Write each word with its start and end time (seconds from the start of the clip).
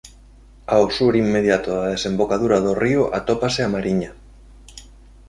Ao 0.75 0.85
sur 0.97 1.13
inmediato 1.23 1.69
da 1.79 1.91
desembocadura 1.95 2.57
do 2.65 2.71
río 2.83 3.03
atópase 3.19 3.61
a 3.63 3.71
mariña. 3.75 4.11